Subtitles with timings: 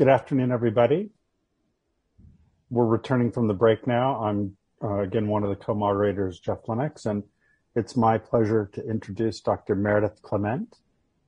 [0.00, 1.10] Good afternoon, everybody.
[2.70, 4.18] We're returning from the break now.
[4.24, 7.22] I'm uh, again one of the co-moderators, Jeff Lennox, and
[7.76, 9.74] it's my pleasure to introduce Dr.
[9.74, 10.78] Meredith Clement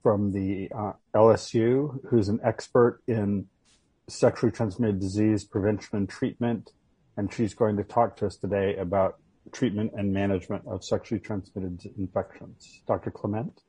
[0.03, 3.45] from the uh, LSU, who's an expert in
[4.08, 6.71] sexually transmitted disease prevention and treatment,
[7.19, 9.19] and she's going to talk to us today about
[9.53, 12.81] treatment and management of sexually transmitted infections.
[12.87, 13.11] Dr.
[13.11, 13.61] Clement.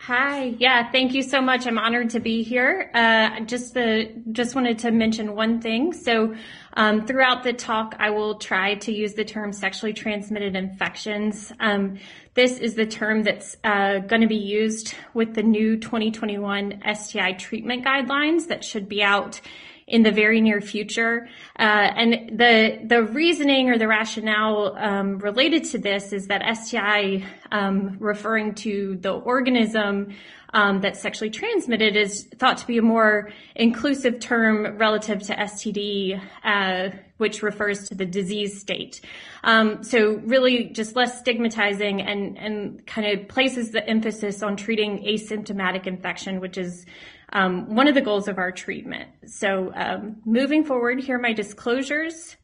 [0.00, 0.54] Hi.
[0.58, 1.66] Yeah, thank you so much.
[1.66, 2.88] I'm honored to be here.
[2.94, 5.92] Uh, just the just wanted to mention one thing.
[5.92, 6.36] So
[6.74, 11.52] um, throughout the talk, I will try to use the term sexually transmitted infections.
[11.58, 11.98] Um,
[12.34, 17.32] this is the term that's uh, going to be used with the new 2021 STI
[17.32, 19.40] treatment guidelines that should be out
[19.88, 21.28] in the very near future.
[21.58, 27.24] Uh, and the the reasoning or the rationale um, related to this is that STI,
[27.50, 30.14] um, referring to the organism
[30.52, 36.20] um, that's sexually transmitted, is thought to be a more inclusive term relative to STD,
[36.44, 39.00] uh, which refers to the disease state.
[39.42, 45.02] Um, so really, just less stigmatizing and and kind of places the emphasis on treating
[45.04, 46.84] asymptomatic infection, which is
[47.32, 49.08] um, one of the goals of our treatment.
[49.26, 52.36] So um, moving forward, here are my disclosures.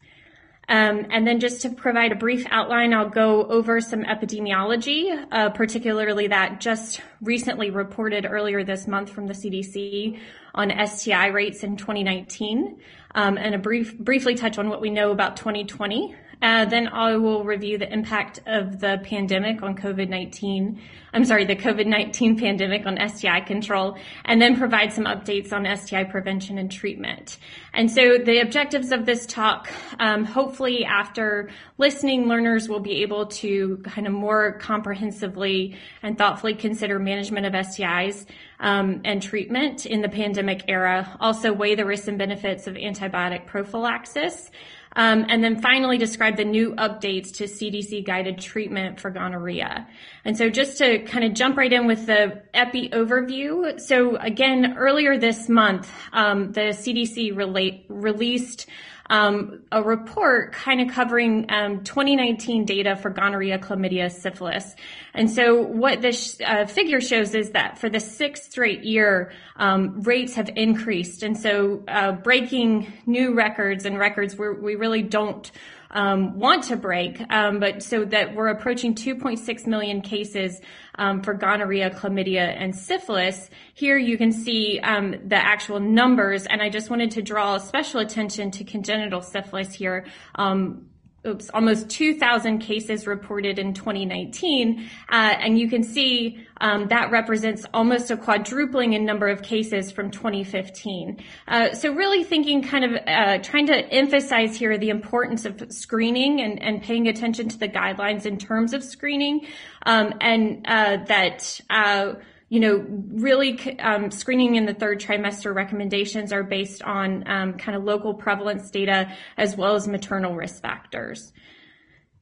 [0.66, 5.50] Um, and then just to provide a brief outline, I'll go over some epidemiology, uh,
[5.50, 10.18] particularly that just recently reported earlier this month from the CDC
[10.54, 12.78] on STI rates in 2019,
[13.14, 16.14] um, and a brief, briefly touch on what we know about 2020.
[16.44, 20.78] Uh, then I will review the impact of the pandemic on COVID-19.
[21.14, 26.04] I'm sorry, the COVID-19 pandemic on STI control, and then provide some updates on STI
[26.04, 27.38] prevention and treatment.
[27.72, 33.24] And so the objectives of this talk, um, hopefully after listening, learners will be able
[33.26, 38.26] to kind of more comprehensively and thoughtfully consider management of STIs
[38.60, 41.16] um, and treatment in the pandemic era.
[41.20, 44.50] Also weigh the risks and benefits of antibiotic prophylaxis.
[44.96, 49.88] Um, and then finally describe the new updates to CDC guided treatment for gonorrhea.
[50.24, 53.80] And so just to kind of jump right in with the epi overview.
[53.80, 58.66] So again, earlier this month, um, the CDC relate, released
[59.10, 64.74] um, a report kind of covering um, 2019 data for gonorrhea, chlamydia, syphilis.
[65.12, 70.00] And so what this uh, figure shows is that for the sixth straight year, um,
[70.02, 71.22] rates have increased.
[71.22, 75.50] And so uh, breaking new records and records where we really don't
[75.94, 80.60] um, want to break, um, but so that we're approaching 2.6 million cases
[80.96, 83.48] um, for gonorrhea, chlamydia, and syphilis.
[83.74, 88.00] Here you can see um, the actual numbers, and I just wanted to draw special
[88.00, 90.06] attention to congenital syphilis here.
[90.34, 90.90] Um,
[91.26, 94.88] oops, almost 2,000 cases reported in 2019.
[95.08, 99.90] Uh, and you can see um, that represents almost a quadrupling in number of cases
[99.90, 101.22] from 2015.
[101.48, 106.40] Uh, so really thinking kind of uh, trying to emphasize here the importance of screening
[106.40, 109.46] and, and paying attention to the guidelines in terms of screening
[109.86, 112.14] um, and uh, that uh,
[112.48, 117.76] you know, really um, screening in the third trimester recommendations are based on um, kind
[117.76, 121.32] of local prevalence data as well as maternal risk factors.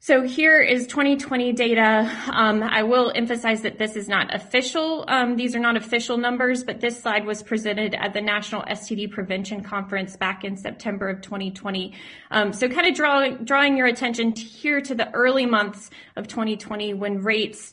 [0.05, 2.11] So here is 2020 data.
[2.33, 5.05] Um, I will emphasize that this is not official.
[5.07, 9.13] Um, these are not official numbers, but this slide was presented at the National STD
[9.13, 11.95] Prevention Conference back in September of 2020.
[12.33, 16.27] Um, so kind of drawing, drawing your attention to here to the early months of
[16.27, 17.73] 2020 when rates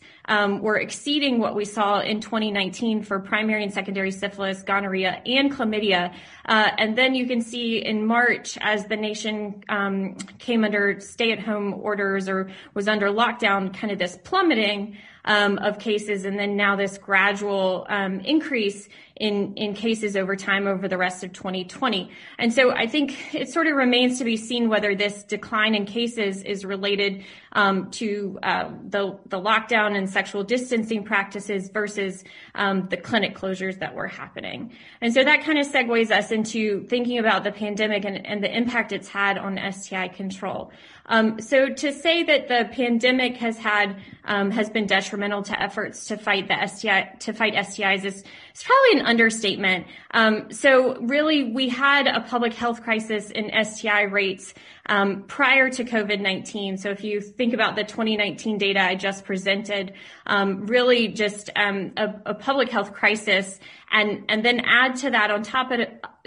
[0.62, 6.14] were exceeding what we saw in 2019 for primary and secondary syphilis, gonorrhea, and chlamydia.
[6.46, 11.74] Uh, and then you can see in March, as the nation um, came under stay-at-home
[11.74, 16.76] orders or was under lockdown, kind of this plummeting um, of cases, and then now
[16.76, 18.88] this gradual um, increase
[19.20, 22.10] in, in cases over time over the rest of 2020.
[22.38, 25.86] And so I think it sort of remains to be seen whether this decline in
[25.86, 32.24] cases is related um, to uh, the, the lockdown and sexual distancing practices versus
[32.56, 34.72] um, the clinic closures that were happening.
[35.02, 38.56] And so that kind of segues us into thinking about the pandemic and, and the
[38.56, 40.72] impact it's had on STI control.
[41.10, 46.06] Um, so to say that the pandemic has had um, has been detrimental to efforts
[46.06, 49.88] to fight the STI to fight STIs is, is probably an understatement.
[50.12, 54.54] Um, so really, we had a public health crisis in STI rates
[54.86, 56.80] um, prior to COVID-19.
[56.80, 59.94] So if you think about the 2019 data I just presented,
[60.26, 63.60] um, really just um, a, a, public health crisis
[63.92, 65.80] and and then add to that on top of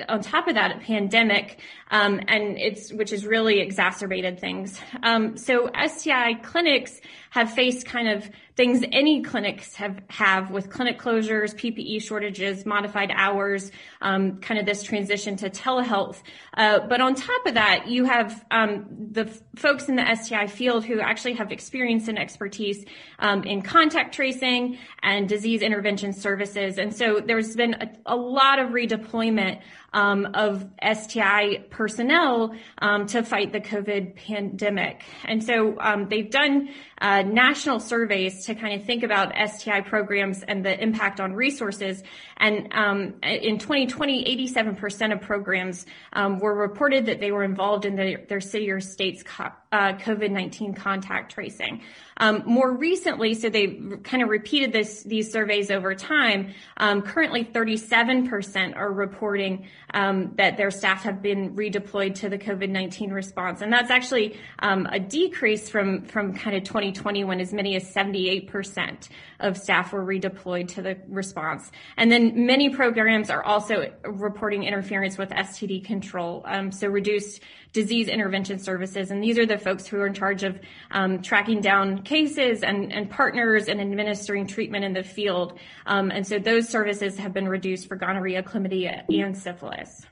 [0.08, 1.60] on top of that a pandemic,
[1.90, 4.80] um, and it's which has really exacerbated things.
[5.02, 7.00] Um, so STI clinics
[7.30, 8.28] have faced kind of
[8.62, 14.64] things any clinics have have with clinic closures, PPE shortages, modified hours, um, kind of
[14.64, 16.18] this transition to telehealth.
[16.56, 20.46] Uh, but on top of that, you have um, the f- folks in the STI
[20.46, 22.84] field who actually have experience and expertise
[23.18, 26.78] um, in contact tracing and disease intervention services.
[26.78, 29.60] And so there's been a, a lot of redeployment
[29.92, 35.02] um, of STI personnel um, to fight the COVID pandemic.
[35.24, 40.42] And so um, they've done uh, national surveys to kind of think about STI programs
[40.42, 42.02] and the impact on resources.
[42.36, 47.96] And um, in 2020, 87% of programs um, were reported that they were involved in
[47.96, 51.80] the, their city or state's co- uh, COVID-19 contact tracing.
[52.18, 53.66] Um, more recently, so they
[54.04, 56.52] kind of repeated this, these surveys over time.
[56.76, 63.12] Um, currently, 37% are reporting um, that their staff have been redeployed to the COVID-19
[63.12, 67.76] response, and that's actually um, a decrease from from kind of 2020 when as many
[67.76, 69.08] as 78%
[69.40, 71.70] of staff were redeployed to the response.
[71.96, 78.08] And then many programs are also reporting interference with STD control, um, so reduced disease
[78.08, 79.10] intervention services.
[79.10, 80.60] And these are the folks who are in charge of
[80.90, 85.58] um, tracking down cases and, and, partners and administering treatment in the field.
[85.86, 90.06] Um, and so those services have been reduced for gonorrhea, chlamydia, and syphilis.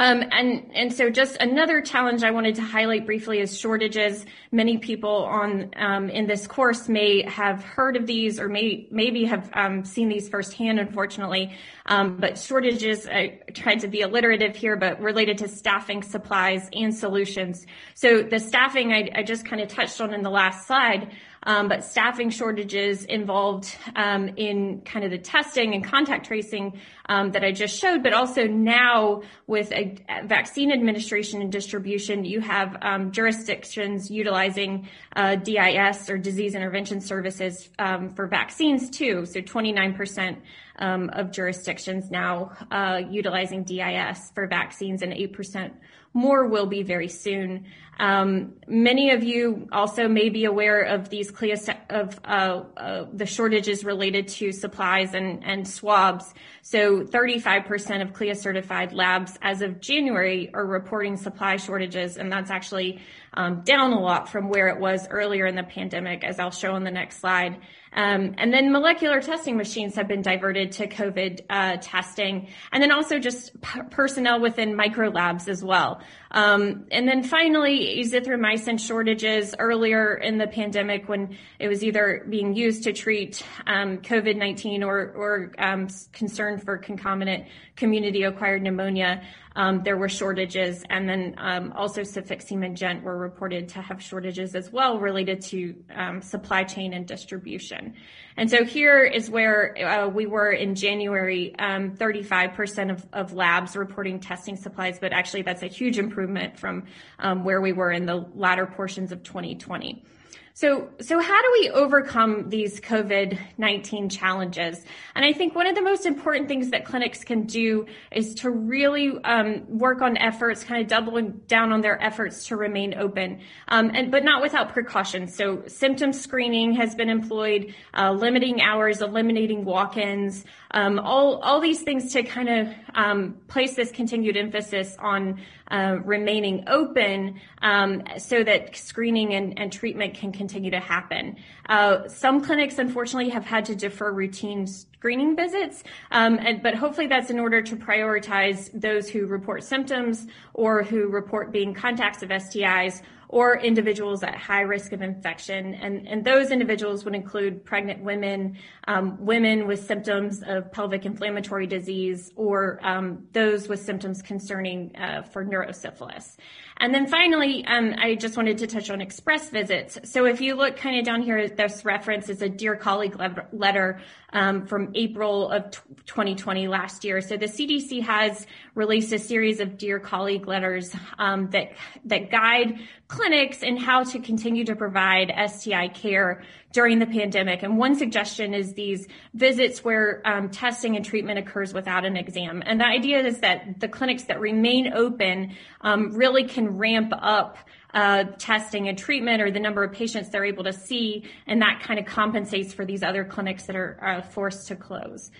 [0.00, 4.24] Um, and, and so just another challenge I wanted to highlight briefly is shortages.
[4.50, 9.26] Many people on um, in this course may have heard of these or may maybe
[9.26, 11.54] have um, seen these firsthand, unfortunately.
[11.84, 16.96] Um, but shortages, I tried to be alliterative here, but related to staffing, supplies, and
[16.96, 17.66] solutions.
[17.92, 21.10] So the staffing I, I just kind of touched on in the last slide.
[21.44, 27.32] Um, but staffing shortages involved um, in kind of the testing and contact tracing um,
[27.32, 32.76] that I just showed, but also now with a, vaccine administration and distribution, you have
[32.82, 39.24] um, jurisdictions utilizing uh, DIS or disease intervention services um, for vaccines too.
[39.24, 40.36] So 29%
[40.78, 45.72] um, of jurisdictions now uh, utilizing DIS for vaccines and 8%
[46.12, 47.66] more will be very soon.
[48.00, 51.56] Um, many of you also may be aware of these CLIA
[51.90, 56.32] of uh, uh, the shortages related to supplies and, and swabs.
[56.62, 62.50] So 35% of CLIA certified labs as of January are reporting supply shortages, and that's
[62.50, 63.00] actually
[63.34, 66.72] um, down a lot from where it was earlier in the pandemic, as I'll show
[66.72, 67.58] on the next slide.
[67.92, 72.92] Um, and then molecular testing machines have been diverted to COVID uh, testing, and then
[72.92, 76.00] also just p- personnel within micro labs as well.
[76.32, 82.54] Um, and then finally, azithromycin shortages earlier in the pandemic when it was either being
[82.54, 89.22] used to treat um, COVID-19 or, or um, concern for concomitant community-acquired pneumonia.
[89.56, 94.00] Um, there were shortages, and then um, also Cefixime and Gent were reported to have
[94.00, 97.94] shortages as well related to um, supply chain and distribution.
[98.36, 103.76] And so here is where uh, we were in January, 35% um, of, of, labs
[103.76, 106.84] reporting testing supplies, but actually that's a huge improvement from
[107.18, 110.04] um, where we were in the latter portions of 2020.
[110.52, 114.84] So, so how do we overcome these COVID-19 challenges?
[115.14, 118.50] And I think one of the most important things that clinics can do is to
[118.50, 123.40] really um, work on efforts, kind of doubling down on their efforts to remain open,
[123.68, 125.34] um, and but not without precautions.
[125.34, 131.82] So, symptom screening has been employed, uh, limiting hours, eliminating walk-ins, um, all all these
[131.82, 138.42] things to kind of um, place this continued emphasis on uh, remaining open um, so
[138.42, 141.36] that screening and, and, treatment can continue to happen.
[141.68, 147.06] Uh, some clinics, unfortunately, have had to defer routine screening visits, um, and, but hopefully
[147.06, 152.30] that's in order to prioritize those who report symptoms or who report being contacts of
[152.30, 155.74] STIs or individuals at high risk of infection.
[155.74, 158.58] And, and those individuals would include pregnant women,
[158.88, 165.22] um, women with symptoms of pelvic inflammatory disease, or um, those with symptoms concerning uh,
[165.22, 166.38] for neurosyphilis.
[166.80, 169.98] And then finally, um, I just wanted to touch on express visits.
[170.04, 173.20] So if you look kind of down here, this reference is a Dear Colleague
[173.52, 174.00] letter
[174.32, 175.70] um, from April of
[176.06, 177.20] 2020 last year.
[177.20, 181.72] So the CDC has released a series of Dear Colleague letters um, that
[182.06, 187.62] that guide clinics in how to continue to provide STI care during the pandemic.
[187.62, 192.62] And one suggestion is these visits where um, testing and treatment occurs without an exam.
[192.64, 197.58] And the idea is that the clinics that remain open um, really can ramp up
[197.92, 201.80] uh, testing and treatment or the number of patients they're able to see, and that
[201.82, 205.30] kind of compensates for these other clinics that are uh, forced to close.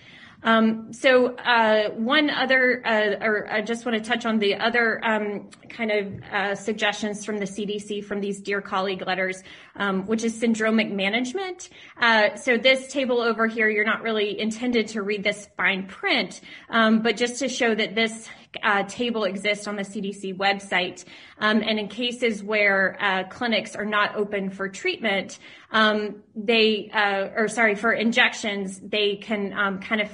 [0.43, 5.03] Um, so uh, one other, uh, or I just want to touch on the other
[5.05, 9.43] um, kind of uh, suggestions from the CDC from these dear colleague letters,
[9.75, 11.69] um, which is syndromic management.
[11.99, 16.41] Uh, so this table over here, you're not really intended to read this fine print,
[16.69, 18.27] um, but just to show that this
[18.63, 21.05] uh, table exists on the CDC website.
[21.39, 25.39] Um, and in cases where uh, clinics are not open for treatment,
[25.71, 30.09] um, they, uh, or sorry, for injections, they can um, kind of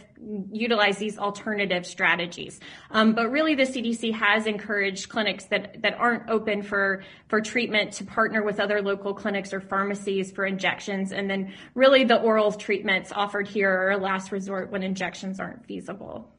[0.51, 2.60] utilize these alternative strategies.
[2.91, 7.94] Um, but really, the CDC has encouraged clinics that that aren't open for for treatment
[7.94, 12.51] to partner with other local clinics or pharmacies for injections, and then really the oral
[12.51, 16.37] treatments offered here are a last resort when injections aren't feasible.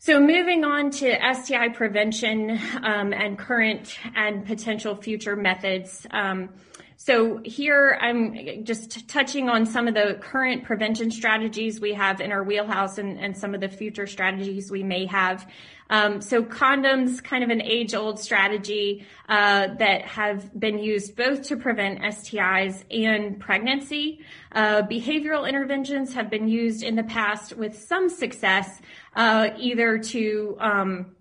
[0.00, 6.06] So moving on to STI prevention um, and current and potential future methods.
[6.12, 6.50] Um,
[6.96, 12.30] so here I'm just touching on some of the current prevention strategies we have in
[12.30, 15.50] our wheelhouse and, and some of the future strategies we may have.
[15.90, 21.56] Um, so condoms, kind of an age-old strategy uh, that have been used both to
[21.56, 24.20] prevent STIs and pregnancy.
[24.52, 28.80] Uh, behavioral interventions have been used in the past with some success,
[29.16, 31.14] uh, either to um,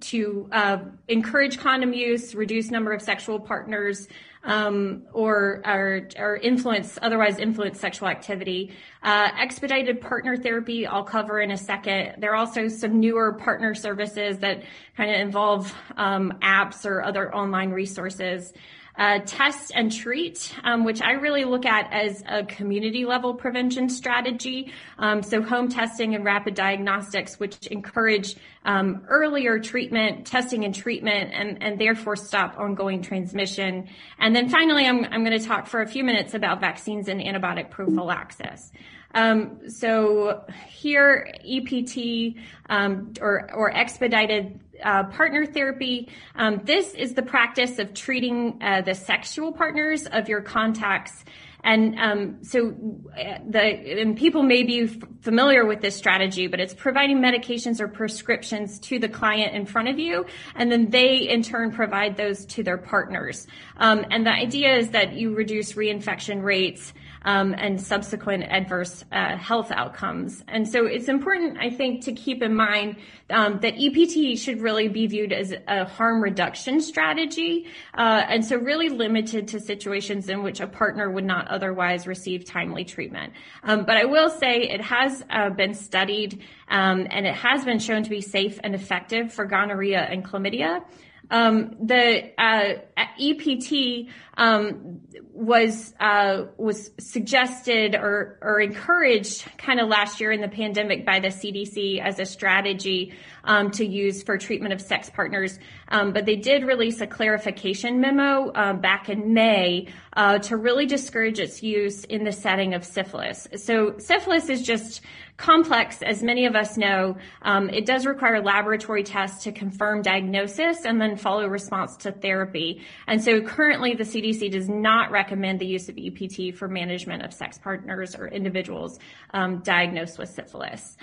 [0.00, 4.08] to uh, encourage condom use, reduce number of sexual partners,
[4.44, 8.72] um, or, or, or influence otherwise influence sexual activity.
[9.02, 12.16] Uh, expedited partner therapy I'll cover in a second.
[12.18, 14.62] There are also some newer partner services that
[14.96, 18.52] kind of involve um, apps or other online resources
[19.00, 23.88] uh, test and treat, um, which I really look at as a community level prevention
[23.88, 24.74] strategy.
[24.98, 31.32] Um, so home testing and rapid diagnostics, which encourage um, earlier treatment, testing and treatment,
[31.32, 33.88] and, and therefore stop ongoing transmission.
[34.18, 37.22] And then finally, I'm, I'm going to talk for a few minutes about vaccines and
[37.22, 38.70] antibiotic prophylaxis.
[39.14, 42.36] Um, so here, EPT
[42.68, 46.08] um, or, or expedited uh, partner therapy.
[46.34, 51.24] Um, this is the practice of treating uh, the sexual partners of your contacts.
[51.62, 53.60] And um, so, uh, the
[54.00, 58.78] and people may be f- familiar with this strategy, but it's providing medications or prescriptions
[58.80, 62.62] to the client in front of you, and then they in turn provide those to
[62.62, 63.46] their partners.
[63.76, 69.36] Um, and the idea is that you reduce reinfection rates um, and subsequent adverse uh,
[69.36, 70.42] health outcomes.
[70.48, 72.96] And so it's important, I think, to keep in mind
[73.28, 78.56] um, that EPT should really be viewed as a harm reduction strategy, uh, and so
[78.56, 83.32] really limited to situations in which a partner would not otherwise receive timely treatment.
[83.62, 87.78] Um, but I will say it has uh, been studied um, and it has been
[87.78, 90.82] shown to be safe and effective for gonorrhea and chlamydia.
[91.30, 92.80] Um, the uh,
[93.20, 95.00] EPT um,
[95.32, 101.20] was uh, was suggested or or encouraged kind of last year in the pandemic by
[101.20, 105.58] the CDC as a strategy um, to use for treatment of sex partners.
[105.88, 110.86] Um, but they did release a clarification memo uh, back in May uh, to really
[110.86, 113.46] discourage its use in the setting of syphilis.
[113.56, 115.00] So syphilis is just
[115.40, 117.16] complex, as many of us know.
[117.42, 122.82] Um, it does require laboratory tests to confirm diagnosis and then follow response to therapy.
[123.06, 127.32] And so currently the CDC does not recommend the use of EPT for management of
[127.32, 128.98] sex partners or individuals
[129.32, 130.98] um, diagnosed with syphilis.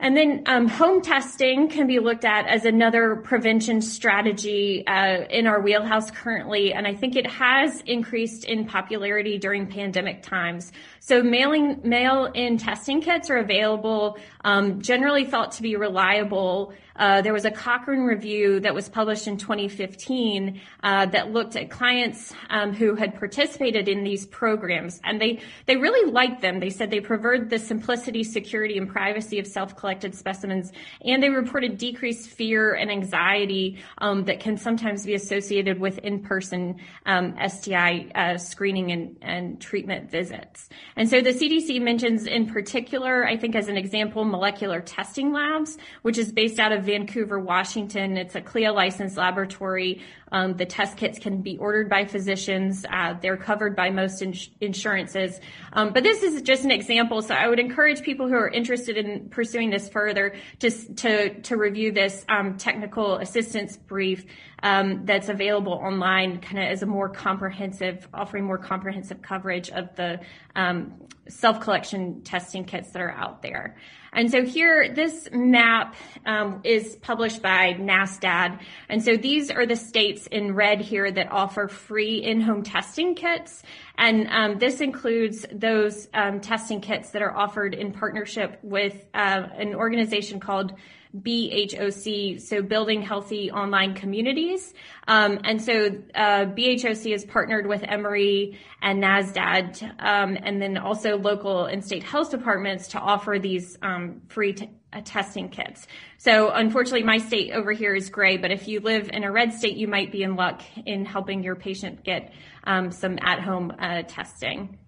[0.00, 5.46] And then um, home testing can be looked at as another prevention strategy uh, in
[5.46, 10.72] our wheelhouse currently, and I think it has increased in popularity during pandemic times.
[10.98, 16.74] So mailing mail-in testing kits are available, um, generally thought to be reliable.
[16.96, 21.70] Uh, there was a Cochrane review that was published in 2015 uh, that looked at
[21.70, 26.60] clients um, who had participated in these programs, and they they really liked them.
[26.60, 30.72] They said they preferred the simplicity, security, and privacy of self-collected specimens,
[31.04, 36.76] and they reported decreased fear and anxiety um, that can sometimes be associated with in-person
[37.06, 40.68] um, STI uh, screening and, and treatment visits.
[40.96, 45.76] And so the CDC mentions in particular, I think as an example, molecular testing labs,
[46.02, 48.16] which is based out of Vancouver, Washington.
[48.16, 50.00] It's a CLIA licensed laboratory.
[50.34, 52.84] Um, the test kits can be ordered by physicians.
[52.90, 55.38] Uh, they're covered by most ins- insurances.
[55.72, 57.22] Um, but this is just an example.
[57.22, 61.56] So I would encourage people who are interested in pursuing this further to, to, to
[61.56, 64.24] review this um, technical assistance brief
[64.64, 69.94] um, that's available online kind of as a more comprehensive, offering more comprehensive coverage of
[69.94, 70.18] the
[70.56, 70.94] um,
[71.28, 73.76] self-collection testing kits that are out there.
[74.14, 78.60] And so here, this map um, is published by NASTAD.
[78.88, 83.62] And so these are the states in red here that offer free in-home testing kits.
[83.96, 89.46] And um, this includes those um, testing kits that are offered in partnership with uh,
[89.56, 90.74] an organization called
[91.16, 94.74] BHOC, so Building Healthy Online Communities.
[95.06, 101.16] Um, and so uh, BHOC has partnered with Emory and NASTAD, um, and then also
[101.16, 105.86] local and state health departments to offer these um, free t- uh, testing kits.
[106.18, 109.52] So unfortunately, my state over here is gray, but if you live in a red
[109.52, 112.32] state, you might be in luck in helping your patient get
[112.64, 114.78] um, some at-home uh, testing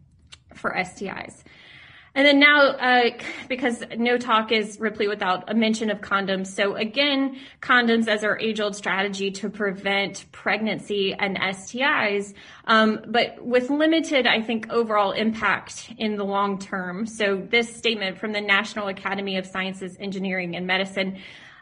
[0.55, 1.43] for STIs.
[2.17, 3.11] And then now, uh,
[3.47, 6.47] because no talk is Ripley without a mention of condoms.
[6.47, 12.33] So again, condoms as our age old strategy to prevent pregnancy and STIs,
[12.65, 17.05] um, but with limited, I think, overall impact in the long term.
[17.05, 21.19] So this statement from the National Academy of Sciences, Engineering and Medicine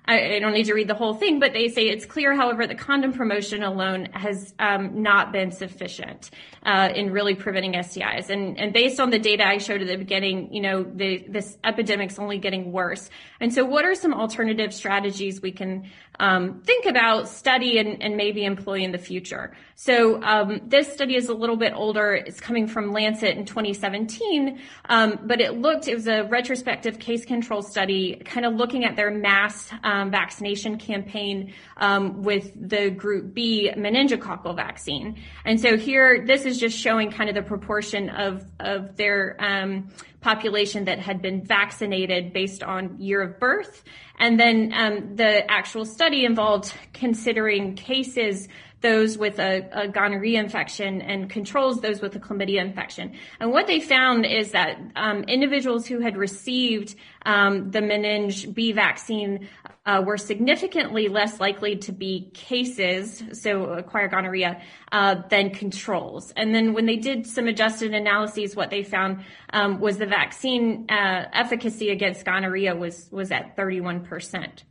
[0.07, 2.67] I, I, don't need to read the whole thing, but they say it's clear, however,
[2.67, 6.31] that condom promotion alone has um, not been sufficient
[6.65, 8.29] uh, in really preventing STIs.
[8.29, 11.57] And, and based on the data I showed at the beginning, you know, the, this
[11.65, 13.09] epidemic's only getting worse.
[13.41, 18.16] And so, what are some alternative strategies we can um, think about, study, and, and,
[18.16, 19.56] maybe employ in the future?
[19.75, 22.14] So, um, this study is a little bit older.
[22.14, 27.25] It's coming from Lancet in 2017, um, but it looked, it was a retrospective case
[27.25, 33.35] control study, kind of looking at their mass um, vaccination campaign um, with the group
[33.35, 35.21] B meningococcal vaccine.
[35.44, 39.88] And so here, this is just showing kind of the proportion of, of their um,
[40.25, 43.85] population that had been vaccinated based on year of birth.
[44.19, 48.49] And then um, the actual study involved considering cases
[48.85, 53.14] those with a, a, gonorrhea infection and controls those with a chlamydia infection.
[53.41, 58.73] And what they found is that um, individuals who had received um, the meninge B
[58.73, 59.49] vaccine
[59.87, 64.61] uh, were significantly less likely to be cases, so acquire gonorrhea,
[64.93, 66.33] uh, than controls.
[66.37, 69.25] And then when they did some adjusted analyses, what they found
[69.55, 74.64] um, was the vaccine uh, efficacy against gonorrhea was was at 31 percent.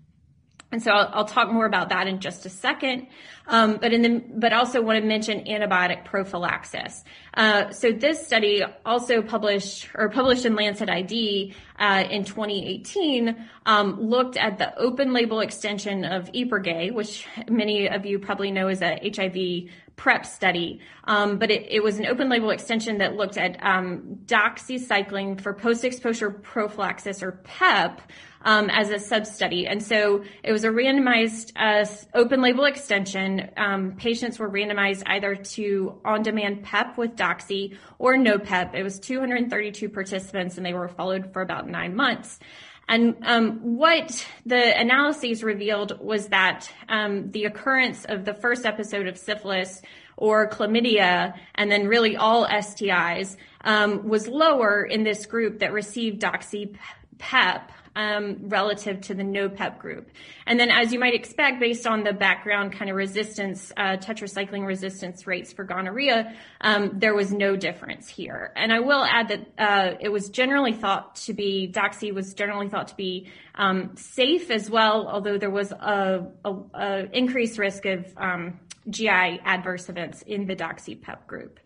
[0.74, 3.06] And so I'll, I'll, talk more about that in just a second.
[3.46, 7.04] Um, but in the, but also want to mention antibiotic prophylaxis.
[7.36, 14.02] Uh, so this study also published or published in Lancet ID uh, in 2018 um,
[14.02, 18.82] looked at the open label extension of Ipergay, which many of you probably know is
[18.82, 23.38] a HIV PrEP study, um, but it, it, was an open label extension that looked
[23.38, 28.02] at um, doxycycline for post exposure prophylaxis or PEP
[28.42, 29.68] um, as a sub study.
[29.68, 31.86] And so it was a randomized uh,
[32.18, 33.52] open label extension.
[33.56, 38.76] Um, patients were randomized either to on demand PEP with doxy or no PEP.
[38.76, 42.40] It was 232 participants and they were followed for about nine months.
[42.88, 49.08] And um, what the analyses revealed was that um, the occurrence of the first episode
[49.08, 49.82] of syphilis
[50.18, 56.22] or chlamydia, and then really all STIs, um, was lower in this group that received
[56.22, 56.76] doxy
[57.18, 60.10] PEP um, relative to the no PEP group.
[60.46, 64.66] And then, as you might expect, based on the background kind of resistance, uh, tetracycline
[64.66, 68.52] resistance rates for gonorrhea, um, there was no difference here.
[68.56, 72.70] And I will add that uh, it was generally thought to be, doxy was generally
[72.70, 77.86] thought to be um, safe as well, although there was a, a, a increased risk
[77.86, 81.60] of um, GI adverse events in the doxy PEP group.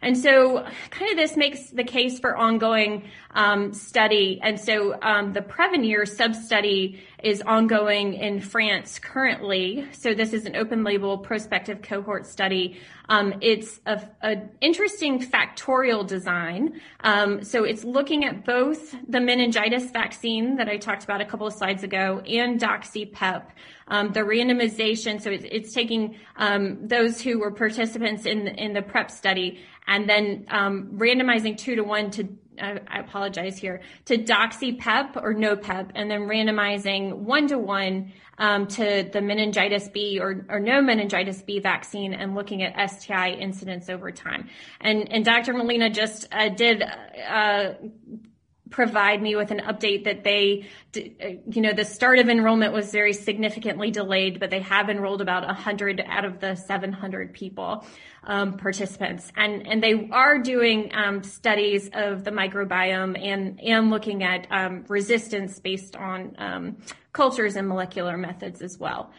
[0.00, 4.40] And so kind of this makes the case for ongoing um, study.
[4.42, 9.86] And so um, the Prevenir sub-study is ongoing in France currently.
[9.92, 12.80] So this is an open label prospective cohort study.
[13.08, 16.80] Um, it's a an interesting factorial design.
[17.00, 21.46] Um, so it's looking at both the meningitis vaccine that I talked about a couple
[21.46, 23.46] of slides ago and doxypep.
[23.90, 28.82] Um, the randomization, so it's, it's taking um, those who were participants in in the
[28.82, 32.28] PrEP study and then um, randomizing two to one to
[32.60, 37.58] I, I apologize here to doxy pep or no pep, and then randomizing one to
[37.58, 43.30] one to the meningitis B or, or no meningitis B vaccine and looking at STI
[43.30, 44.48] incidence over time.
[44.80, 45.52] And and Dr.
[45.52, 46.82] Molina just uh, did.
[46.82, 47.72] Uh,
[48.70, 53.12] provide me with an update that they, you know, the start of enrollment was very
[53.12, 57.84] significantly delayed, but they have enrolled about 100 out of the 700 people
[58.24, 64.22] um, participants, and and they are doing um, studies of the microbiome and and looking
[64.22, 66.76] at um, resistance based on um,
[67.12, 69.10] cultures and molecular methods as well.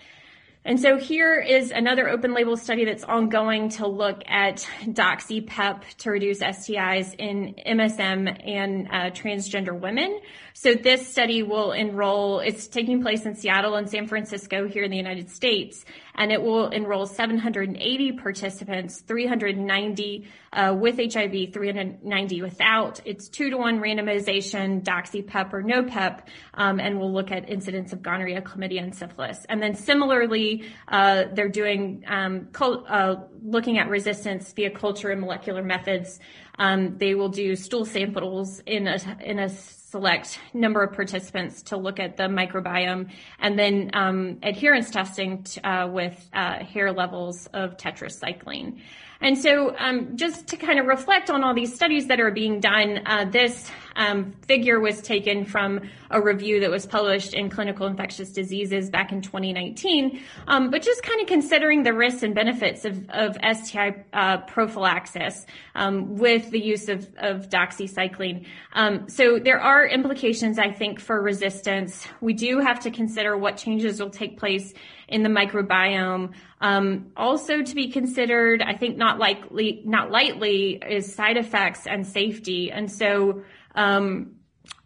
[0.70, 6.12] And so here is another open label study that's ongoing to look at doxy-pep to
[6.12, 10.20] reduce STIs in MSM and uh, transgender women.
[10.54, 14.92] So this study will enroll, it's taking place in Seattle and San Francisco here in
[14.92, 23.00] the United States, and it will enroll 780 participants, 390 uh, with HIV, 390 without.
[23.06, 27.94] It's two to one randomization, doxy-pep or no pep, um, and we'll look at incidence
[27.94, 29.46] of gonorrhea, chlamydia, and syphilis.
[29.50, 35.64] And then similarly, uh, they're doing um, uh, looking at resistance via culture and molecular
[35.64, 36.20] methods.
[36.58, 39.50] Um, they will do stool samples in a in a
[39.92, 45.60] select number of participants to look at the microbiome, and then um, adherence testing t-
[45.62, 48.80] uh, with uh, hair levels of tetracycline.
[49.22, 52.60] And so, um, just to kind of reflect on all these studies that are being
[52.60, 57.88] done, uh, this um, figure was taken from a review that was published in Clinical
[57.88, 60.22] Infectious Diseases back in 2019.
[60.48, 65.46] Um, but just kind of considering the risks and benefits of, of STI uh, prophylaxis
[65.76, 68.46] um, with the use of, of doxycycline.
[68.74, 72.08] Um, so there are implications, I think, for resistance.
[72.22, 74.74] We do have to consider what changes will take place
[75.08, 76.34] in the microbiome.
[76.62, 82.06] Um, also to be considered, I think not likely, not lightly, is side effects and
[82.06, 82.72] safety.
[82.72, 83.44] And so,
[83.76, 84.40] um,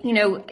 [0.04, 0.46] you know,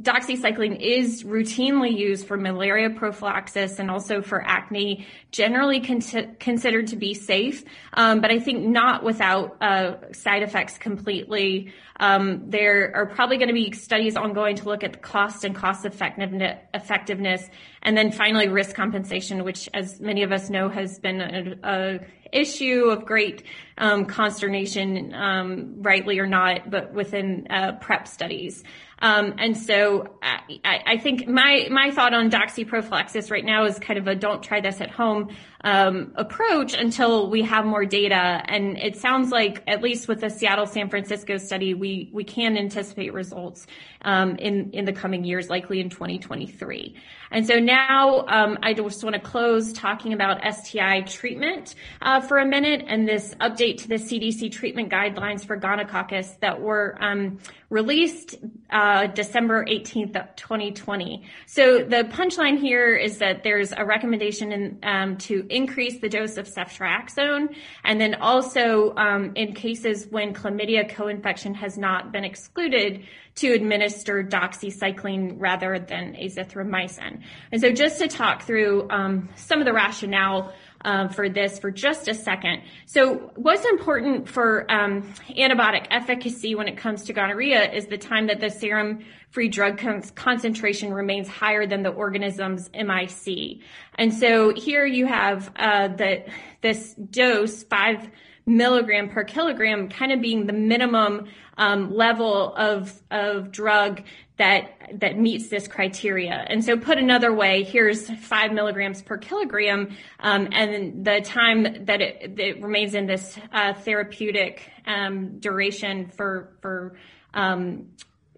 [0.00, 6.96] doxycycline is routinely used for malaria prophylaxis and also for acne, generally con- considered to
[6.96, 11.72] be safe, um, but I think not without uh, side effects completely.
[11.98, 15.54] Um, there are probably going to be studies ongoing to look at the cost and
[15.54, 17.48] cost effectiveness,
[17.82, 22.00] and then finally risk compensation, which, as many of us know, has been a, a
[22.32, 23.44] issue of great
[23.78, 28.64] um, consternation, um, rightly or not, but within uh, PrEP studies.
[29.00, 33.78] Um, and so I, I, think my my thought on doxy prophylaxis right now is
[33.78, 35.28] kind of a don't try this at home
[35.62, 38.42] um, approach until we have more data.
[38.46, 42.56] And it sounds like at least with the Seattle San Francisco study, we we can
[42.56, 43.66] anticipate results
[44.02, 46.96] um, in in the coming years, likely in 2023.
[47.30, 52.38] And so now um, I just want to close talking about STI treatment uh, for
[52.38, 57.38] a minute and this update to the CDC treatment guidelines for gonococcus that were um,
[57.70, 58.36] released
[58.70, 61.24] uh, December 18th, of 2020.
[61.46, 66.38] So the punchline here is that there's a recommendation in, um, to increase the dose
[66.38, 67.54] of ceftriaxone,
[67.84, 73.04] and then also um, in cases when chlamydia co-infection has not been excluded,
[73.38, 77.22] to administer doxycycline rather than azithromycin.
[77.52, 80.52] And so just to talk through um, some of the rationale
[80.84, 82.62] uh, for this for just a second.
[82.86, 88.26] So what's important for um, antibiotic efficacy when it comes to gonorrhea is the time
[88.28, 93.60] that the serum free drug con- concentration remains higher than the organism's MIC.
[93.96, 96.24] And so here you have uh, the,
[96.62, 98.08] this dose, five
[98.48, 104.02] milligram per kilogram kind of being the minimum um, level of of drug
[104.38, 106.46] that that meets this criteria.
[106.48, 112.00] And so, put another way, here's five milligrams per kilogram, um, and the time that
[112.00, 116.96] it, it remains in this uh, therapeutic um, duration for for
[117.34, 117.88] um,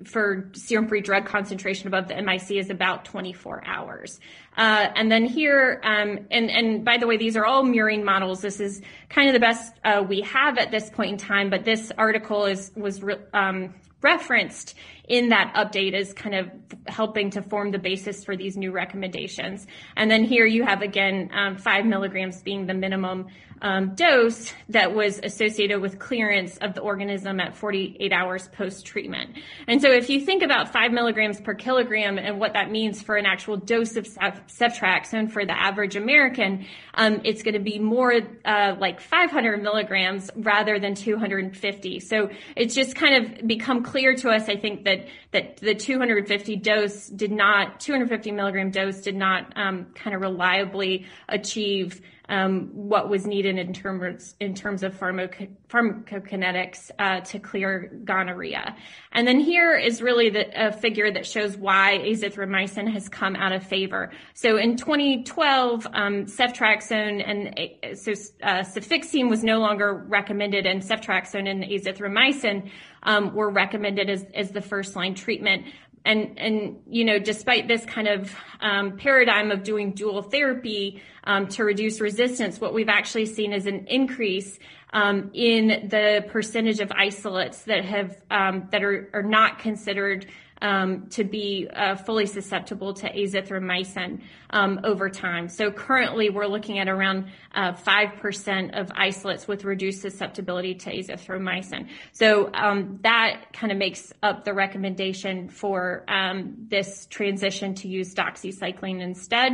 [0.04, 4.18] for serum-free drug concentration above the MIC is about 24 hours.
[4.56, 8.40] Uh, and then here, um, and, and by the way, these are all murine models.
[8.40, 11.64] This is kind of the best uh, we have at this point in time, but
[11.64, 14.74] this article is was re- um, referenced
[15.08, 16.50] in that update as kind of
[16.86, 19.66] helping to form the basis for these new recommendations.
[19.96, 23.26] And then here you have again um, five milligrams being the minimum
[23.62, 29.36] um, dose that was associated with clearance of the organism at 48 hours post treatment.
[29.66, 33.16] And so if you think about five milligrams per kilogram and what that means for
[33.16, 34.08] an actual dose of
[34.48, 38.12] ceftriaxone for the average American, um, it's going to be more
[38.44, 42.00] uh, like 500 milligrams rather than 250.
[42.00, 46.56] So it's just kind of become clear to us, I think, that that the 250
[46.56, 53.10] dose did not 250 milligram dose did not um, kind of reliably achieve um, what
[53.10, 58.76] was needed in terms in terms of pharmaco- pharmacokinetics uh, to clear gonorrhea.
[59.12, 63.52] And then here is really the, a figure that shows why azithromycin has come out
[63.52, 64.12] of favor.
[64.34, 68.12] So in 2012, um, ceftriaxone and so
[68.42, 72.70] uh, cefixime was no longer recommended, and ceftriaxone and azithromycin
[73.02, 75.66] um, were recommended as, as the first line treatment
[76.04, 81.46] and and you know despite this kind of um, paradigm of doing dual therapy um,
[81.48, 84.58] to reduce resistance what we've actually seen is an increase
[84.92, 90.26] um, in the percentage of isolates that have um, that are, are not considered
[90.62, 94.20] um, to be uh, fully susceptible to azithromycin
[94.50, 95.48] um, over time.
[95.48, 101.88] So currently, we're looking at around uh, 5% of isolates with reduced susceptibility to azithromycin.
[102.12, 108.14] So um, that kind of makes up the recommendation for um, this transition to use
[108.14, 109.52] doxycycline instead.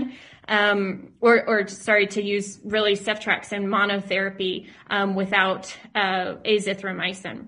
[0.48, 7.46] Um, or, or, sorry, to use really ceftriaxone monotherapy um, without uh, azithromycin.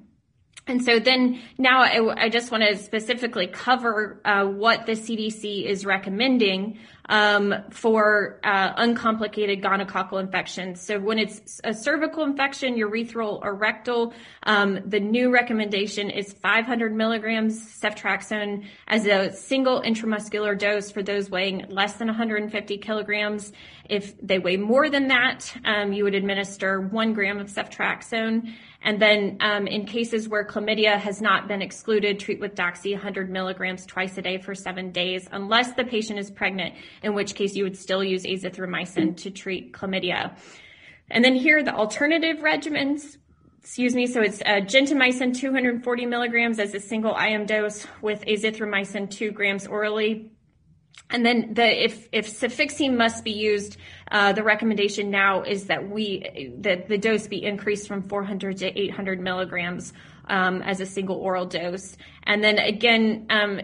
[0.69, 5.65] And so then now I, I just want to specifically cover uh, what the CDC
[5.65, 6.79] is recommending
[7.09, 10.81] um, for uh, uncomplicated gonococcal infections.
[10.81, 16.95] So when it's a cervical infection, urethral or rectal, um, the new recommendation is 500
[16.95, 23.53] milligrams ceftriaxone as a single intramuscular dose for those weighing less than 150 kilograms.
[23.89, 28.55] If they weigh more than that, um, you would administer one gram of ceftriaxone.
[28.83, 33.29] And then um, in cases where chlamydia has not been excluded, treat with doxy 100
[33.29, 37.55] milligrams twice a day for seven days, unless the patient is pregnant, in which case
[37.55, 40.37] you would still use azithromycin to treat chlamydia.
[41.11, 43.17] And then here are the alternative regimens.
[43.61, 44.07] Excuse me.
[44.07, 49.67] So it's uh, gentamicin 240 milligrams as a single IM dose with azithromycin 2 grams
[49.67, 50.33] orally
[51.11, 53.79] and then the if if cefixime must be used,
[54.11, 58.79] uh, the recommendation now is that we that the dose be increased from 400 to
[58.79, 59.93] 800 milligrams
[60.29, 61.97] um, as a single oral dose.
[62.25, 63.61] And then again, um,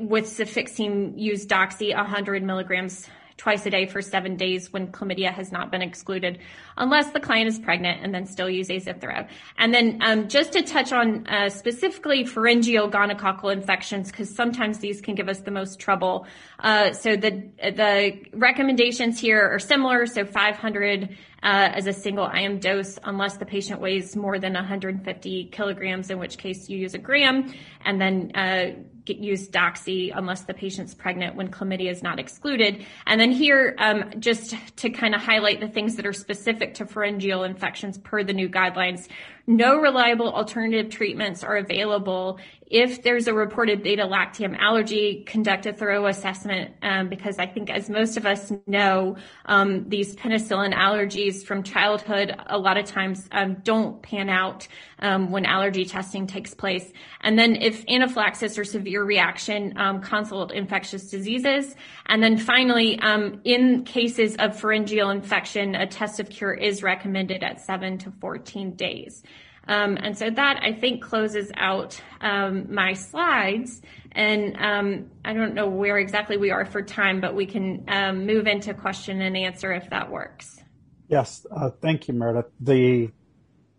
[0.00, 5.52] with cefixime, use doxy 100 milligrams twice a day for seven days when chlamydia has
[5.52, 6.38] not been excluded,
[6.76, 9.28] unless the client is pregnant, and then still use azithro.
[9.58, 15.00] And then um, just to touch on uh, specifically pharyngeal gonococcal infections, because sometimes these
[15.00, 16.26] can give us the most trouble.
[16.60, 20.06] Uh, so the the recommendations here are similar.
[20.06, 25.46] So 500 uh, as a single IM dose, unless the patient weighs more than 150
[25.46, 27.52] kilograms, in which case you use a gram,
[27.84, 28.72] and then uh,
[29.06, 32.84] use doxy unless the patient's pregnant when chlamydia is not excluded.
[33.06, 36.86] And then here, um, just to kind of highlight the things that are specific to
[36.86, 39.08] pharyngeal infections per the new guidelines,
[39.46, 42.38] no reliable alternative treatments are available.
[42.66, 47.68] If there's a reported beta lactam allergy, conduct a thorough assessment um, because I think,
[47.68, 53.28] as most of us know, um, these penicillin allergies from childhood a lot of times
[53.32, 54.66] um, don't pan out
[55.00, 56.90] um, when allergy testing takes place.
[57.20, 61.74] And then, if anaphylaxis or severe reaction, um, consult infectious diseases.
[62.06, 67.42] And then finally, um, in cases of pharyngeal infection, a test of cure is recommended
[67.42, 69.22] at 7 to 14 days.
[69.68, 73.80] Um, and so that I think closes out um, my slides.
[74.10, 78.26] And um, I don't know where exactly we are for time, but we can um,
[78.26, 80.60] move into question and answer if that works.
[81.08, 82.50] Yes, uh, thank you, Meredith.
[82.60, 83.10] The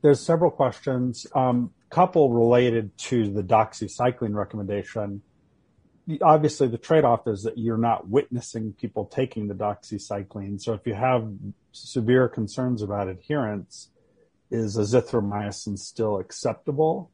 [0.01, 5.21] there's several questions, um, couple related to the doxycycline recommendation.
[6.21, 10.59] Obviously, the trade-off is that you're not witnessing people taking the doxycycline.
[10.59, 11.31] So if you have
[11.71, 13.89] severe concerns about adherence,
[14.51, 17.11] is azithromycin still acceptable?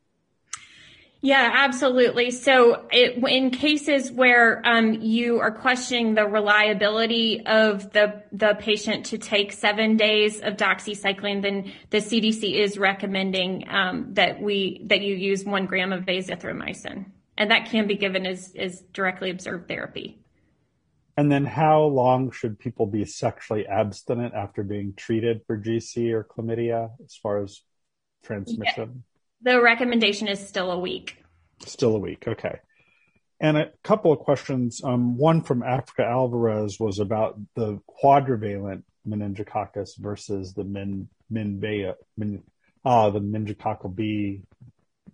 [1.22, 2.32] Yeah, absolutely.
[2.32, 9.08] So it, in cases where um, you are questioning the reliability of the, the patient
[9.08, 15.02] to take seven days of doxycycline, then the CDC is recommending um, that we that
[15.02, 17.06] you use one gram of azithromycin,
[17.38, 20.22] and that can be given as, as directly observed therapy.
[21.20, 26.24] And then how long should people be sexually abstinent after being treated for GC or
[26.24, 27.62] chlamydia as far as
[28.24, 29.04] transmission?
[29.44, 29.56] Yeah.
[29.56, 31.18] The recommendation is still a week.
[31.66, 32.26] Still a week.
[32.26, 32.60] Okay.
[33.42, 34.82] And a couple of questions.
[34.82, 41.60] Um, one from Africa Alvarez was about the quadrivalent meningococcus versus the min, min,
[42.16, 42.44] min
[42.86, 44.44] uh, the meningococcal B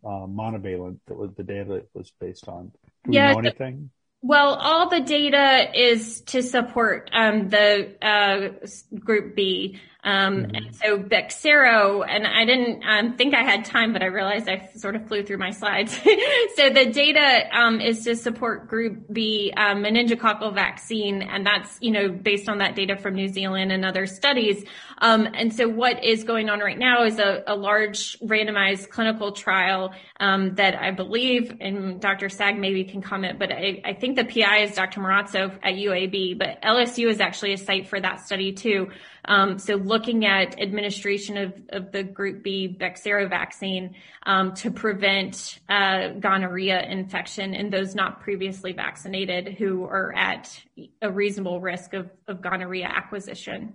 [0.05, 2.67] uh, monovalent that was the data it was based on.
[3.05, 3.89] Do we yeah, know anything?
[4.21, 8.65] Well, all the data is to support um, the uh,
[8.99, 9.79] group B.
[10.05, 10.55] Um, mm-hmm.
[10.55, 14.69] and so Bexsero, and I didn't um, think I had time, but I realized I
[14.75, 15.93] sort of flew through my slides.
[16.55, 21.89] so the data um, is to support Group B um, meningococcal vaccine, and that's you
[21.89, 24.63] know based on that data from New Zealand and other studies.
[24.99, 29.31] Um, and so what is going on right now is a, a large randomized clinical
[29.31, 32.27] trial um, that I believe, and Dr.
[32.27, 35.01] Saag maybe can comment, but I, I think the PI is Dr.
[35.01, 38.89] Marrazzo at UAB, but LSU is actually a site for that study too.
[39.27, 45.59] Um, so looking at administration of, of the Group B Bexsero vaccine um, to prevent
[45.67, 50.61] uh, gonorrhea infection in those not previously vaccinated who are at
[51.01, 53.73] a reasonable risk of, of gonorrhea acquisition.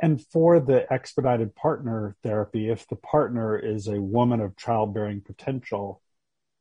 [0.00, 6.00] And for the expedited partner therapy, if the partner is a woman of childbearing potential,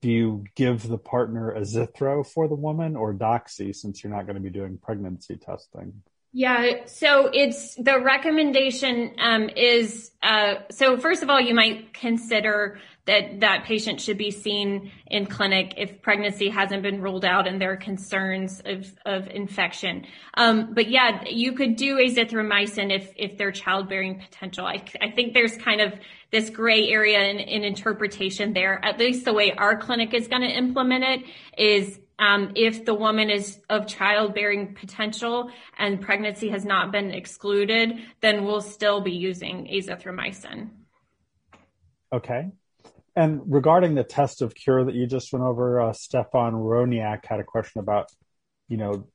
[0.01, 4.35] do you give the partner azithro for the woman or doxy since you're not going
[4.35, 6.01] to be doing pregnancy testing?
[6.33, 12.79] Yeah, so it's the recommendation um, is uh, so first of all, you might consider
[13.05, 17.59] that that patient should be seen in clinic if pregnancy hasn't been ruled out and
[17.59, 20.05] there are concerns of, of infection.
[20.33, 24.65] Um, but yeah, you could do azithromycin if, if they're childbearing potential.
[24.65, 25.93] I, I think there's kind of
[26.31, 28.83] this gray area in, in interpretation there.
[28.83, 31.21] At least the way our clinic is going to implement it
[31.57, 37.99] is um, if the woman is of childbearing potential and pregnancy has not been excluded,
[38.21, 40.69] then we'll still be using azithromycin.
[42.11, 42.51] Okay.
[43.15, 47.39] And regarding the test of cure that you just went over, uh, Stefan Roniak had
[47.39, 48.11] a question about,
[48.67, 49.07] you know,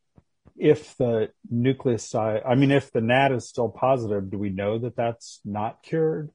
[0.57, 4.97] if the nucleoside, I mean, if the NAT is still positive, do we know that
[4.97, 6.31] that's not cured?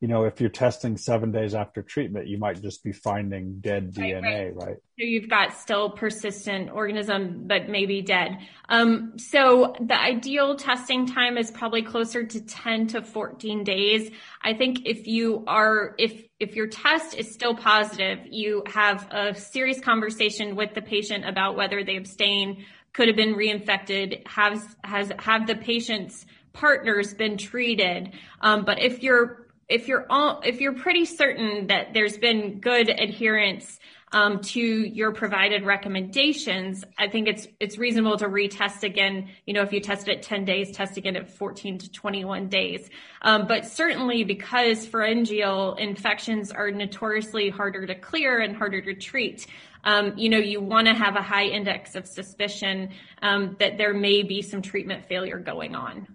[0.00, 3.96] You know, if you're testing seven days after treatment, you might just be finding dead
[3.96, 4.66] right, DNA, right.
[4.66, 4.76] right?
[4.76, 8.38] So you've got still persistent organism, but maybe dead.
[8.68, 14.12] Um, so the ideal testing time is probably closer to 10 to 14 days.
[14.40, 19.34] I think if you are, if, if your test is still positive, you have a
[19.34, 25.10] serious conversation with the patient about whether they abstain, could have been reinfected, has, has,
[25.18, 28.12] have the patient's partners been treated.
[28.40, 32.88] Um, but if you're if you're all, if you're pretty certain that there's been good
[32.88, 33.78] adherence
[34.12, 39.28] um, to your provided recommendations, I think it's it's reasonable to retest again.
[39.46, 42.88] You know, if you tested at 10 days, test again at 14 to 21 days.
[43.20, 49.46] Um, but certainly, because pharyngeal infections are notoriously harder to clear and harder to treat,
[49.84, 53.92] um, you know, you want to have a high index of suspicion um, that there
[53.92, 56.06] may be some treatment failure going on.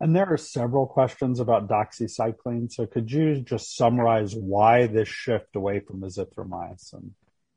[0.00, 2.72] And there are several questions about doxycycline.
[2.72, 7.10] So could you just summarize why this shift away from azithromycin?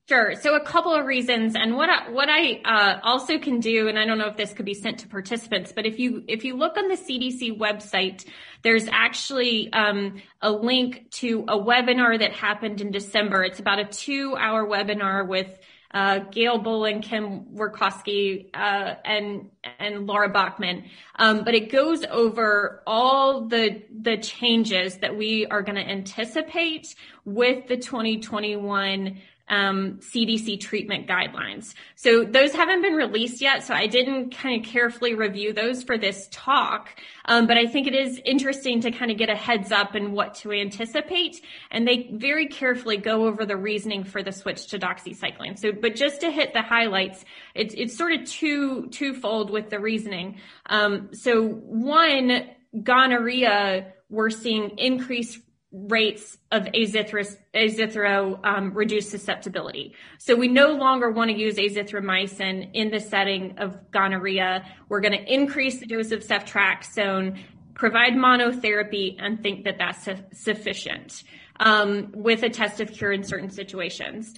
[0.09, 0.35] Sure.
[0.35, 3.97] So a couple of reasons, and what I, what I uh, also can do, and
[3.97, 6.57] I don't know if this could be sent to participants, but if you if you
[6.57, 8.25] look on the CDC website,
[8.63, 13.45] there's actually um, a link to a webinar that happened in December.
[13.45, 15.57] It's about a two hour webinar with
[15.93, 20.85] uh, Gail Bolan, Kim Workowski, uh, and and Laura Bachmann.
[21.15, 26.95] Um, but it goes over all the the changes that we are going to anticipate
[27.25, 29.17] with the 2021
[29.49, 31.73] um, CDC treatment guidelines.
[31.95, 35.97] So those haven't been released yet, so I didn't kind of carefully review those for
[35.97, 36.89] this talk.
[37.25, 40.13] Um, but I think it is interesting to kind of get a heads up and
[40.13, 41.41] what to anticipate.
[41.71, 45.59] And they very carefully go over the reasoning for the switch to doxycycline.
[45.59, 49.79] So, but just to hit the highlights, it's it's sort of two twofold with the
[49.79, 50.39] reasoning.
[50.67, 52.49] Um, so one,
[52.81, 55.39] gonorrhea, we're seeing increased
[55.73, 59.95] rates of azithro, um, reduced susceptibility.
[60.19, 64.65] So we no longer want to use azithromycin in the setting of gonorrhea.
[64.87, 67.41] We're going to increase the dose of ceftriaxone,
[67.73, 71.23] provide monotherapy, and think that that's su- sufficient
[71.59, 74.35] um, with a test of cure in certain situations.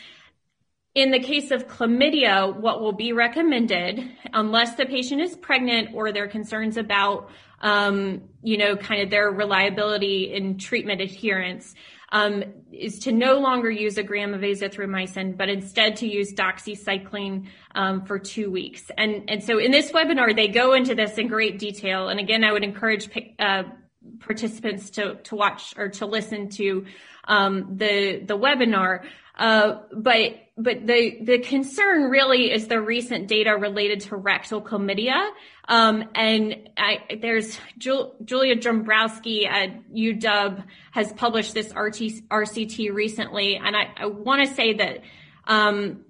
[0.93, 3.99] In the case of chlamydia, what will be recommended,
[4.31, 7.29] unless the patient is pregnant or there are concerns about
[7.61, 11.73] um, you know, kind of their reliability in treatment adherence,
[12.11, 17.47] um, is to no longer use a gram of azithromycin, but instead to use doxycycline
[17.73, 18.91] um, for two weeks.
[18.97, 22.09] And and so in this webinar, they go into this in great detail.
[22.09, 23.63] And again, I would encourage uh,
[24.19, 26.85] participants to to watch or to listen to
[27.27, 29.05] um, the the webinar.
[29.37, 35.29] Uh, but but the the concern really is the recent data related to rectal chlamydia.
[35.67, 43.75] Um, and I, there's Julia Dombrowski at UW has published this RT, RCT recently, and
[43.75, 45.01] I, I want to say that
[45.45, 46.05] um,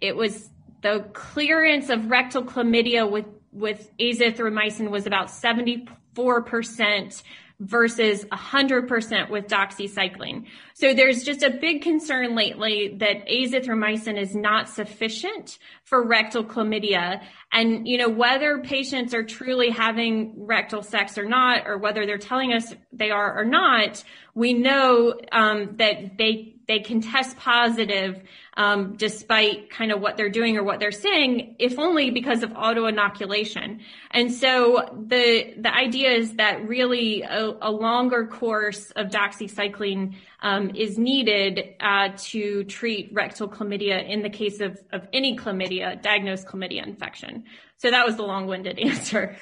[0.00, 0.50] it was
[0.82, 7.24] the clearance of rectal chlamydia with with azithromycin was about 74 percent
[7.60, 10.46] versus 100% with doxycycline.
[10.74, 17.22] So there's just a big concern lately that azithromycin is not sufficient for rectal chlamydia.
[17.52, 22.18] And, you know, whether patients are truly having rectal sex or not, or whether they're
[22.18, 24.02] telling us they are or not,
[24.34, 28.20] we know um, that they, they can test positive
[28.56, 32.52] um, despite kind of what they're doing or what they're saying, if only because of
[32.56, 33.80] auto inoculation.
[34.10, 40.70] And so the the idea is that really a, a longer course of doxycycline um,
[40.74, 46.46] is needed uh, to treat rectal chlamydia in the case of of any chlamydia, diagnosed
[46.46, 47.44] chlamydia infection.
[47.78, 49.36] So that was the long-winded answer.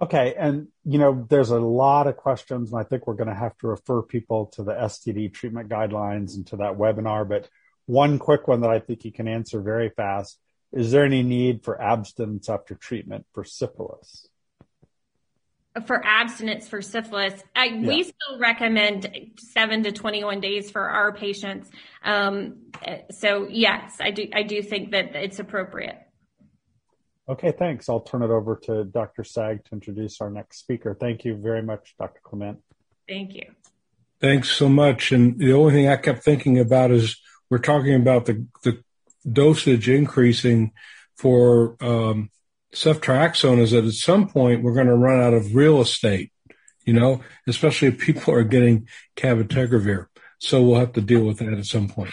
[0.00, 0.34] Okay.
[0.38, 3.56] And, you know, there's a lot of questions, and I think we're going to have
[3.58, 7.28] to refer people to the STD treatment guidelines and to that webinar.
[7.28, 7.48] But
[7.88, 10.38] one quick one that I think you can answer very fast.
[10.72, 14.28] Is there any need for abstinence after treatment for syphilis?
[15.86, 17.88] For abstinence for syphilis, I, yeah.
[17.88, 21.70] we still recommend seven to 21 days for our patients.
[22.04, 22.66] Um,
[23.10, 25.98] so yes, I do, I do think that it's appropriate.
[27.26, 27.88] Okay, thanks.
[27.88, 29.22] I'll turn it over to Dr.
[29.22, 30.94] Saag to introduce our next speaker.
[30.98, 32.20] Thank you very much, Dr.
[32.22, 32.58] Clement.
[33.08, 33.44] Thank you.
[34.20, 35.12] Thanks so much.
[35.12, 37.16] And the only thing I kept thinking about is
[37.50, 38.82] we're talking about the, the
[39.30, 40.72] dosage increasing
[41.16, 42.30] for um,
[42.74, 46.32] ceftriaxone is that at some point we're going to run out of real estate,
[46.84, 48.86] you know, especially if people are getting
[49.16, 50.06] cabotegravir.
[50.38, 52.12] So we'll have to deal with that at some point.